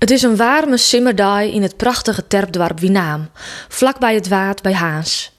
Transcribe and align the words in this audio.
Het 0.00 0.10
is 0.10 0.22
een 0.22 0.36
warme 0.36 0.76
simmerdag 0.76 1.42
in 1.42 1.62
het 1.62 1.76
prachtige 1.76 2.26
terpdorp 2.26 2.78
Wienaam, 2.78 3.30
vlakbij 3.68 4.14
het 4.14 4.28
waard 4.28 4.62
bij 4.62 4.72
Haans. 4.72 5.32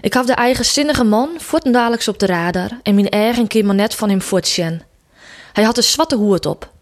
Ik 0.00 0.14
had 0.14 0.26
de 0.26 0.32
eigenzinnige 0.32 1.04
man 1.04 1.30
voortendaallijks 1.36 2.08
op 2.08 2.18
de 2.18 2.26
radar 2.26 2.70
en 2.82 2.94
mijn 2.94 3.08
eigen 3.08 3.46
keer 3.46 3.74
net 3.74 3.94
van 3.94 4.08
hem 4.08 4.22
voortzien. 4.22 4.82
Hij 5.52 5.64
had 5.64 5.76
een 5.76 5.82
zwarte 5.82 6.16
hoed 6.16 6.46
op, 6.46 6.72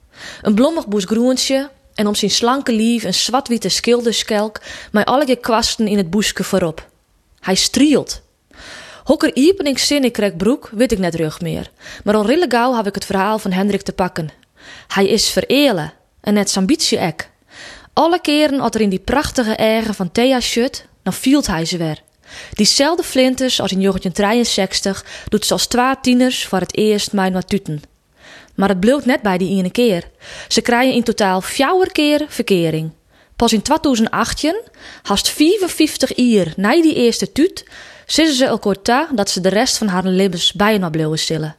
een 0.43 0.55
blommig 0.55 0.87
boesgroentje 0.87 1.71
en 1.95 2.07
om 2.07 2.15
zijn 2.15 2.31
slanke 2.31 2.73
lief 2.73 3.05
een 3.05 3.15
zwart-witte 3.15 3.69
schilderskelk 3.69 4.61
met 4.93 5.07
alle 5.07 5.37
kwasten 5.37 5.87
in 5.87 5.97
het 5.97 6.11
boeske 6.11 6.45
voorop. 6.45 6.89
Hij 7.41 7.55
strielt. 7.55 8.23
Hokker 9.05 9.35
iepen 9.35 9.67
ik 9.67 9.79
zin 9.79 10.05
ik 10.05 10.37
broek, 10.37 10.71
weet 10.73 10.93
ik 10.93 10.99
net 10.99 11.15
rug 11.15 11.41
meer. 11.41 11.71
Maar 12.05 12.15
al 12.15 12.27
rille 12.27 12.47
gauw 12.49 12.75
heb 12.75 12.87
ik 12.87 12.95
het 12.95 13.05
verhaal 13.05 13.39
van 13.39 13.53
Hendrik 13.53 13.83
te 13.83 13.93
pakken. 13.93 14.31
Hij 14.87 15.09
is 15.09 15.29
vereelen 15.29 15.93
en 16.27 16.35
net 16.35 16.51
zijn 16.51 16.65
ambitie 16.65 16.99
ek. 16.99 17.31
Alle 17.93 18.21
keren 18.21 18.61
als 18.61 18.75
er 18.75 18.81
in 18.81 18.89
die 18.89 18.99
prachtige 18.99 19.55
eigen 19.55 19.95
van 19.95 20.13
Thea 20.13 20.41
shut, 20.41 20.87
dan 21.03 21.13
fielt 21.13 21.47
hij 21.47 21.65
ze 21.65 21.77
weer. 21.77 22.03
Diezelfde 22.53 23.03
flinters 23.03 23.61
als 23.61 23.73
in 23.73 23.81
1963 23.81 25.05
doet 25.29 25.47
ze 25.47 25.53
als 25.53 25.67
twee 25.67 25.95
tieners 26.01 26.47
voor 26.47 26.59
het 26.59 26.77
eerst 26.77 27.13
mijn 27.13 27.33
wat 27.33 27.49
tuten. 27.49 27.83
Maar 28.55 28.69
het 28.69 28.81
bleef 28.81 29.05
net 29.05 29.23
bij 29.23 29.39
die 29.39 29.59
ene 29.59 29.71
keer. 29.71 30.11
Ze 30.49 30.61
krijgen 30.61 30.95
in 30.95 31.03
totaal 31.03 31.41
vier 31.41 31.93
keer 31.93 32.25
verkering. 32.29 32.91
Pas 33.37 33.53
in 33.53 33.63
2018, 33.63 34.63
haast 35.03 35.29
55 35.29 36.17
jaar 36.17 36.53
na 36.57 36.83
die 36.83 36.95
eerste 36.95 37.33
tuut, 37.33 37.65
zitten 38.07 38.35
ze 38.35 38.45
elkaar 38.45 39.09
dat 39.15 39.31
ze 39.31 39.41
de 39.41 39.49
rest 39.49 39.79
van 39.79 39.89
haar 39.89 40.05
levens 40.05 40.53
bijna 40.53 40.91
blijven 40.91 41.19
stillen. 41.19 41.57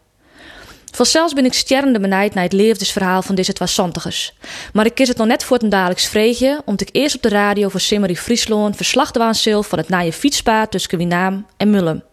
Vanzelfs 0.98 1.34
ben 1.34 1.46
ik 1.46 1.54
sterrende 1.54 2.00
benijd 2.00 2.34
naar 2.34 2.44
het 2.44 2.54
levensverhaal 2.54 3.22
van 3.22 3.36
deze 3.36 3.54
twaalfzantigers. 3.54 4.34
Maar 4.74 4.86
ik 4.86 4.96
kies 4.96 5.08
het 5.08 5.18
nog 5.18 5.28
net 5.28 5.44
voor 5.44 5.62
een 5.62 5.70
dagelijks 5.70 6.08
vreegje, 6.08 6.62
omdat 6.66 6.88
ik 6.88 6.96
eerst 6.96 7.16
op 7.16 7.22
de 7.22 7.30
radio 7.30 7.70
voor 7.70 7.80
Simmery 7.80 8.16
Friesloon 8.16 8.76
verslag 8.76 9.14
waan 9.14 9.36
van 9.64 9.78
het 9.78 9.90
naaie 9.90 10.14
fietspaad 10.14 10.72
tussen 10.72 10.98
Winaam 10.98 11.46
en 11.58 11.70
Mullum. 11.70 12.04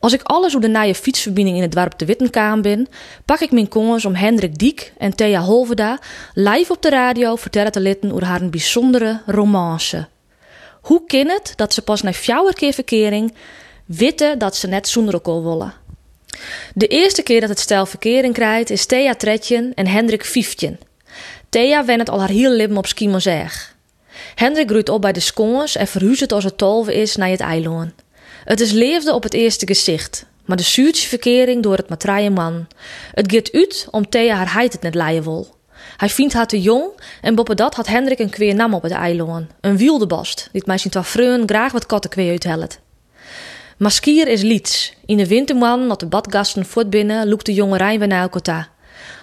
Als 0.00 0.12
ik 0.12 0.22
alles 0.22 0.52
hoe 0.52 0.60
de 0.60 0.68
naaie 0.68 0.94
fietsverbinding 0.94 1.56
in 1.56 1.62
het 1.62 1.72
dorp 1.72 1.98
de 1.98 2.04
Wittenkaam 2.04 2.62
ben, 2.62 2.88
pak 3.24 3.40
ik 3.40 3.52
mijn 3.52 3.68
kongers 3.68 4.04
om 4.04 4.14
Hendrik 4.14 4.58
Diek 4.58 4.92
en 4.98 5.14
Thea 5.14 5.40
Holveda 5.40 5.98
live 6.34 6.72
op 6.72 6.82
de 6.82 6.90
radio 6.90 7.36
vertellen 7.36 7.72
te 7.72 7.80
litten 7.80 8.12
over 8.12 8.24
haar 8.24 8.40
een 8.40 8.50
bijzondere 8.50 9.20
romance. 9.26 10.08
Hoe 10.80 11.02
kan 11.06 11.28
het 11.28 11.52
dat 11.56 11.74
ze 11.74 11.82
pas 11.82 12.02
na 12.02 12.12
vier 12.12 12.54
keer 12.54 12.72
verkering 12.72 13.34
weten 13.86 14.38
dat 14.38 14.56
ze 14.56 14.66
net 14.66 14.88
zonder 14.88 15.14
elkaar 15.14 15.42
willen? 15.42 15.83
De 16.74 16.86
eerste 16.86 17.22
keer 17.22 17.40
dat 17.40 17.48
het 17.48 17.58
stel 17.58 17.86
verkering 17.86 18.34
krijgt 18.34 18.70
is 18.70 18.86
Thea 18.86 19.14
Tretjen 19.14 19.72
en 19.74 19.86
Hendrik 19.86 20.24
Fiftjen. 20.24 20.78
Thea 21.48 21.84
wennet 21.84 22.10
al 22.10 22.20
haar 22.20 22.28
heel 22.28 22.50
leven 22.50 22.76
op 22.76 22.86
Skimozeg. 22.86 23.76
Hendrik 24.34 24.68
groeit 24.68 24.88
op 24.88 25.00
bij 25.00 25.12
de 25.12 25.20
skons 25.20 25.76
en 25.76 25.86
verhuist 25.86 26.32
als 26.32 26.44
het 26.44 26.58
tolve 26.58 26.94
is 26.94 27.16
naar 27.16 27.28
het 27.28 27.40
eiland. 27.40 27.92
Het 28.44 28.60
is 28.60 28.70
leefde 28.70 29.14
op 29.14 29.22
het 29.22 29.34
eerste 29.34 29.66
gezicht, 29.66 30.26
maar 30.44 30.56
de 30.56 30.62
zuurtje 30.62 31.08
verkering 31.08 31.62
door 31.62 31.76
het 31.76 31.88
matraaie 31.88 32.30
man. 32.30 32.66
Het 33.12 33.32
gaat 33.32 33.52
uit 33.52 33.86
om 33.90 34.08
Thea 34.08 34.36
haar 34.36 34.52
heid 34.52 34.72
het 34.72 34.82
net 34.82 34.94
leien 34.94 35.22
wil. 35.22 35.54
Hij 35.96 36.08
vindt 36.08 36.32
haar 36.32 36.46
te 36.46 36.60
jong 36.60 36.90
en 37.20 37.34
boppen 37.34 37.56
dat 37.56 37.74
had 37.74 37.86
Hendrik 37.86 38.18
een 38.18 38.30
kweer 38.30 38.54
nam 38.54 38.74
op 38.74 38.82
het 38.82 38.92
eiland. 38.92 39.46
Een 39.60 39.76
wildebast, 39.76 40.48
die 40.52 40.62
mij 40.66 40.78
zijn 40.78 40.92
twee 40.92 41.04
vreun 41.04 41.48
graag 41.48 41.72
wat 41.72 41.86
kattenkweer 41.86 42.30
uithellet. 42.30 42.78
Maskier 43.78 44.28
is 44.28 44.42
liets. 44.42 44.94
In 45.06 45.16
de 45.16 45.26
winterman, 45.26 45.88
dat 45.88 46.00
de 46.00 46.06
badgasten 46.06 46.66
voort 46.66 46.90
binnen, 46.90 47.28
loekt 47.28 47.46
de 47.46 47.54
jonge 47.54 47.98
weer 47.98 48.06
naar 48.06 48.28
elkaar. 48.32 48.70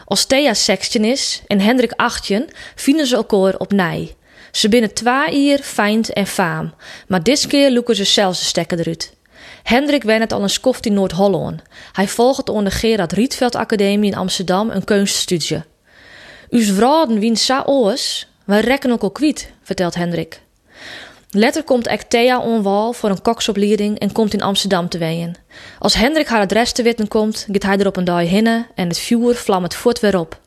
Als 0.06 0.26
Thea 0.26 0.54
16 0.54 1.04
is 1.06 1.42
en 1.48 1.60
Hendrik 1.60 1.92
18, 1.96 2.50
vinden 2.76 3.08
ze 3.08 3.16
elkaar 3.16 3.58
op 3.58 3.72
nij. 3.72 4.16
Ze 4.52 4.70
binnen 4.70 4.94
twee 4.94 5.46
jaar 5.46 5.60
feind 5.60 6.14
en 6.14 6.28
faam, 6.28 6.74
maar 7.08 7.24
dit 7.24 7.48
keer 7.48 7.72
loeken 7.72 7.96
ze 7.96 8.04
zelfs 8.04 8.40
de 8.40 8.46
stekker 8.46 8.80
eruit. 8.80 9.14
Hendrik 9.64 10.04
het 10.04 10.34
al 10.34 10.44
een 10.44 10.50
skoft 10.50 10.86
in 10.86 10.94
Noord-Holland. 10.94 11.62
Hij 11.92 12.08
volgt 12.08 12.50
onder 12.50 12.72
Gerard 12.72 13.12
Rietveld 13.12 13.56
Academie 13.56 14.12
in 14.12 14.18
Amsterdam 14.18 14.70
een 14.70 14.84
kunststudie. 14.84 15.64
Uw 16.50 16.74
vrouwen 16.74 17.20
wien 17.20 17.38
sa 17.38 17.64
oos, 17.66 18.28
wij 18.46 18.60
rekken 18.60 18.92
ook 18.92 19.02
al 19.02 19.12
kwiet, 19.12 19.52
vertelt 19.64 19.96
Hendrik. 19.96 20.42
Letter 21.34 21.64
komt 21.64 22.10
Thea 22.10 22.40
onwal 22.40 22.94
voor 22.94 23.10
een 23.10 23.22
koksopleiding 23.22 24.00
en 24.00 24.12
komt 24.12 24.34
in 24.34 24.42
Amsterdam 24.42 24.90
te 24.90 24.98
weien. 24.98 25.36
Als 25.80 25.94
Hendrik 25.94 26.28
haar 26.28 26.42
adres 26.42 26.72
te 26.72 26.84
weten 26.84 27.08
komt, 27.08 27.48
gaat 27.52 27.64
hij 27.64 27.78
er 27.78 27.88
op 27.88 27.98
een 27.98 28.04
dag 28.04 28.22
hinnen 28.22 28.68
en 28.76 28.88
het 28.88 29.00
vuur 29.00 29.36
vlamt 29.36 29.76
voort 29.76 30.00
weer 30.00 30.20
op. 30.20 30.40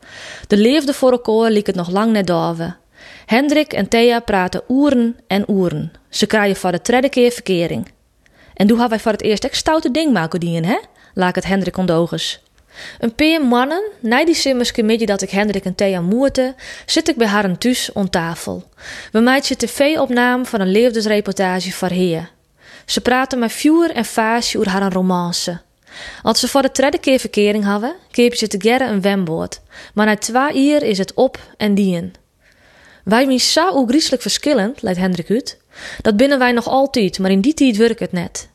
De 0.47 0.57
leefde 0.57 0.93
voor 0.93 1.11
elkaar 1.11 1.51
liek 1.51 1.67
het 1.67 1.75
nog 1.75 1.89
lang 1.89 2.11
net 2.11 2.27
doven. 2.27 2.77
Hendrik 3.25 3.73
en 3.73 3.87
Thea 3.87 4.19
praten 4.19 4.61
oeren 4.69 5.19
en 5.27 5.49
oeren. 5.49 5.91
Ze 6.09 6.25
krijgen 6.25 6.55
voor 6.55 6.71
de 6.71 6.79
derde 6.83 7.09
keer 7.09 7.31
verkering. 7.31 7.91
En 8.53 8.67
toen 8.67 8.79
hebben 8.79 8.89
wij 8.89 8.99
voor 8.99 9.11
het 9.11 9.21
eerst 9.21 9.43
echt 9.43 9.55
stoute 9.55 9.91
ding 9.91 10.13
maken 10.13 10.39
dienen, 10.39 10.65
hè? 10.65 10.77
Laat 11.13 11.35
het 11.35 11.45
Hendrik 11.45 11.77
ondogens. 11.77 12.43
Een 12.99 13.15
paar 13.15 13.45
mannen, 13.45 13.83
na 13.99 14.25
die 14.25 14.35
simmersche 14.35 15.05
dat 15.05 15.21
ik 15.21 15.29
Hendrik 15.29 15.65
en 15.65 15.75
Thea 15.75 16.01
moerte, 16.01 16.55
zit 16.85 17.09
ik 17.09 17.15
bij 17.15 17.27
haar 17.27 17.57
thuis 17.57 17.91
om 17.93 18.09
tafel. 18.09 18.63
We 19.11 19.19
maken 19.19 19.57
tv-opname 19.57 20.45
van 20.45 20.59
een 20.59 20.71
levensreportage 20.71 21.71
voor 21.71 21.89
heer. 21.89 22.29
Ze 22.85 23.01
praten 23.01 23.39
met 23.39 23.51
vuur 23.51 23.91
en 23.91 24.05
faasje 24.05 24.57
over 24.57 24.71
haar 24.71 24.93
romance. 24.93 25.59
Als 26.21 26.39
ze 26.39 26.47
voor 26.47 26.61
de 26.61 26.69
derde 26.73 26.97
keer 26.97 27.19
verkering 27.19 27.63
hadden, 27.63 27.95
keep 28.11 28.35
ze 28.35 28.47
te 28.47 28.61
gerren 28.61 28.89
een 28.89 29.01
wemboord. 29.01 29.61
Maar 29.93 30.05
na 30.05 30.17
twee 30.17 30.71
uur 30.71 30.83
is 30.83 30.97
het 30.97 31.13
op 31.13 31.39
en 31.57 31.75
dien. 31.75 32.13
Wij 33.03 33.25
zijn 33.25 33.39
zo 33.39 33.85
griezelig 33.85 34.21
verschillend, 34.21 34.81
leidt 34.81 34.99
Hendrik 34.99 35.29
uit. 35.29 35.57
Dat 36.01 36.17
binnen 36.17 36.39
wij 36.39 36.51
nog 36.51 36.67
altijd, 36.67 37.19
maar 37.19 37.31
in 37.31 37.41
die 37.41 37.53
tijd 37.53 37.77
werkt 37.77 37.99
het 37.99 38.11
net. 38.11 38.47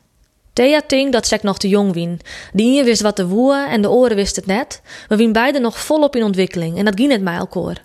Thea 0.53 0.81
ting 0.87 1.11
dat 1.11 1.31
ik 1.31 1.43
nog 1.43 1.57
te 1.57 1.67
jong 1.67 1.93
wien. 1.93 2.19
Die 2.53 2.73
ene 2.73 2.83
wist 2.83 3.01
wat 3.01 3.15
de 3.15 3.27
woe 3.27 3.67
en 3.69 3.81
de 3.81 3.89
oren 3.89 4.15
wist 4.15 4.35
het 4.35 4.45
net. 4.45 4.81
We 5.07 5.15
wien 5.15 5.31
beide 5.31 5.59
nog 5.59 5.79
volop 5.79 6.15
in 6.15 6.23
ontwikkeling 6.23 6.77
en 6.77 6.85
dat 6.85 6.95
ging 6.95 7.09
net 7.09 7.21
met 7.21 7.37
elkaar. 7.37 7.83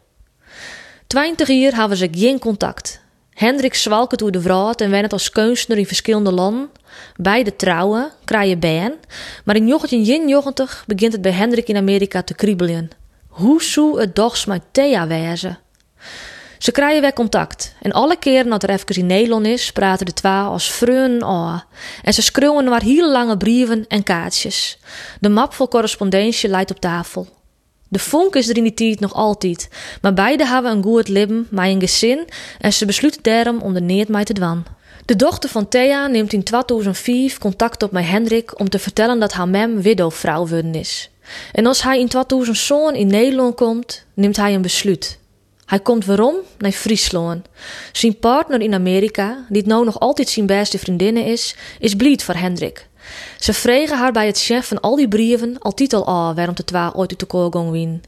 Twintig 1.06 1.48
jaar 1.48 1.74
hebben 1.74 1.96
ze 1.96 2.08
geen 2.10 2.38
contact. 2.38 3.00
Hendrik 3.36 3.74
zwalkt 3.74 4.18
door 4.18 4.30
de 4.30 4.40
vrouw 4.40 4.72
en 4.72 4.90
wennet 4.90 5.12
als 5.12 5.30
kunstenaar 5.30 5.78
in 5.78 5.86
verschillende 5.86 6.32
landen. 6.32 6.70
Beide 7.16 7.56
trouwen, 7.56 8.12
krijgen 8.24 8.58
baan. 8.58 8.92
Maar 9.44 9.56
in 9.56 9.66
1990 9.66 10.84
begint 10.86 11.12
het 11.12 11.22
bij 11.22 11.32
Hendrik 11.32 11.68
in 11.68 11.76
Amerika 11.76 12.22
te 12.22 12.34
kriebelen. 12.34 12.90
Hoe 13.28 13.62
zou 13.62 14.00
het 14.00 14.16
dochs 14.16 14.44
met 14.44 14.62
Thea 14.70 15.06
wezen? 15.06 15.58
Ze 16.58 16.72
krijgen 16.72 17.00
weer 17.00 17.12
contact. 17.12 17.74
En 17.82 17.92
alle 17.92 18.16
keren 18.16 18.50
dat 18.50 18.62
er 18.62 18.70
even 18.70 18.96
in 18.96 19.06
Nederland 19.06 19.46
is, 19.46 19.72
praten 19.72 20.06
de 20.06 20.12
twee 20.12 20.32
als 20.32 20.70
vreun 20.70 21.24
aan. 21.24 21.64
En 22.02 22.14
ze 22.14 22.22
schreeuwen 22.22 22.64
maar 22.64 22.82
heel 22.82 23.10
lange 23.10 23.36
brieven 23.36 23.84
en 23.88 24.02
kaartjes. 24.02 24.78
De 25.20 25.28
map 25.28 25.52
vol 25.54 25.68
correspondentie 25.68 26.48
leidt 26.48 26.70
op 26.70 26.80
tafel. 26.80 27.28
De 27.88 27.98
vonk 27.98 28.36
is 28.36 28.48
er 28.48 28.56
in 28.56 28.62
die 28.62 28.74
tijd 28.74 29.00
nog 29.00 29.14
altijd, 29.14 29.68
maar 30.00 30.14
beide 30.14 30.46
hebben 30.46 30.72
een 30.72 30.82
goed 30.82 31.08
leven, 31.08 31.46
maar 31.50 31.66
een 31.66 31.80
gezin 31.80 32.24
en 32.58 32.72
ze 32.72 32.86
besluiten 32.86 33.22
daarom 33.22 33.60
om 33.60 33.74
de 33.74 33.80
neer 33.80 34.06
mee 34.08 34.24
te 34.24 34.32
dwan. 34.32 34.64
De 35.04 35.16
dochter 35.16 35.50
van 35.50 35.68
Thea 35.68 36.06
neemt 36.06 36.32
in 36.32 36.42
2005 36.42 37.38
contact 37.38 37.82
op 37.82 37.90
met 37.90 38.04
Hendrik 38.04 38.60
om 38.60 38.68
te 38.68 38.78
vertellen 38.78 39.20
dat 39.20 39.32
haar 39.32 39.48
mem 39.48 39.82
widowvrouw 39.82 40.46
worden 40.46 40.74
is. 40.74 41.10
En 41.52 41.66
als 41.66 41.82
hij 41.82 42.00
in 42.00 42.08
2000 42.08 42.96
in 42.96 43.06
Nederland 43.06 43.54
komt, 43.54 44.04
neemt 44.14 44.36
hij 44.36 44.54
een 44.54 44.62
besluit. 44.62 45.18
Hij 45.66 45.80
komt 45.80 46.04
waarom 46.04 46.34
naar 46.58 46.72
Friesland. 46.72 47.46
Zijn 47.92 48.18
partner 48.18 48.60
in 48.60 48.74
Amerika, 48.74 49.44
die 49.48 49.58
het 49.58 49.70
nou 49.70 49.84
nog 49.84 50.00
altijd 50.00 50.28
zijn 50.28 50.46
beste 50.46 50.78
vriendin 50.78 51.16
is, 51.16 51.56
is 51.78 51.94
blied 51.94 52.22
voor 52.24 52.34
Hendrik. 52.34 52.88
Ze 53.38 53.52
vregen 53.52 53.98
haar 53.98 54.12
bij 54.12 54.26
het 54.26 54.38
chef 54.38 54.66
van 54.66 54.80
al 54.80 54.96
die 54.96 55.08
brieven 55.08 55.58
al 55.58 55.74
titel 55.74 56.06
al 56.06 56.34
waarom 56.34 56.54
de 56.54 56.64
twee 56.64 56.94
ooit 56.94 57.10
uit 57.10 57.20
de 57.20 57.26
koolgong 57.26 57.70
wien. 57.70 58.02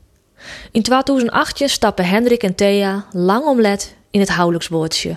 In 0.73 0.83
2008 0.83 1.63
stappen 1.71 2.05
Hendrik 2.05 2.43
en 2.43 2.55
Thea 2.55 3.07
lang 3.13 3.45
omlet 3.45 3.95
in 4.11 4.21
het 4.21 4.35
huwelijksbootje. 4.35 5.17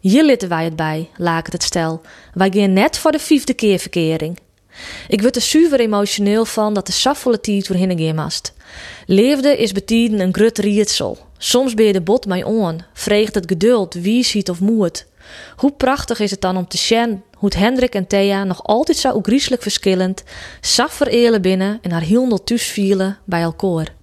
Hier 0.00 0.24
litten 0.24 0.48
wij 0.48 0.64
het 0.64 0.76
bij, 0.76 1.10
laat 1.16 1.52
het 1.52 1.62
stel. 1.62 2.00
Wij 2.34 2.50
gaan 2.52 2.72
net 2.72 2.98
voor 2.98 3.12
de 3.12 3.18
vijfde 3.18 3.54
keer 3.54 3.78
verkering. 3.78 4.38
Ik 5.08 5.20
word 5.20 5.36
er 5.36 5.42
super 5.42 5.80
emotioneel 5.80 6.44
van 6.44 6.74
dat 6.74 6.86
de 6.86 6.92
safvolle 6.92 7.40
tijd 7.40 7.66
voor 7.66 7.76
hinnen 7.76 8.14
mast. 8.14 8.52
Leefde 9.06 9.56
is 9.56 9.72
betieden 9.72 10.20
een 10.20 10.34
grut 10.34 10.58
rietsel. 10.58 11.18
Soms 11.38 11.74
ben 11.74 11.86
je 11.86 11.92
de 11.92 12.00
bot 12.00 12.26
mij 12.26 12.42
on, 12.42 12.80
vreegt 12.92 13.34
het 13.34 13.44
geduld, 13.46 13.94
wie 13.94 14.24
ziet 14.24 14.50
of 14.50 14.60
moed. 14.60 15.06
Hoe 15.56 15.72
prachtig 15.72 16.20
is 16.20 16.30
het 16.30 16.40
dan 16.40 16.56
om 16.56 16.68
te 16.68 16.76
zien 16.76 17.22
hoe 17.36 17.50
Hendrik 17.56 17.94
en 17.94 18.06
Thea 18.06 18.44
nog 18.44 18.64
altijd 18.64 18.96
zo 18.96 19.18
griezelig 19.22 19.62
verschillend, 19.62 20.22
saffer 20.60 21.40
binnen 21.40 21.78
en 21.82 21.90
haar 21.90 22.02
hielendel 22.02 22.44
thuis 22.44 22.66
vielen 22.66 23.18
bij 23.24 23.42
elkaar. 23.42 23.96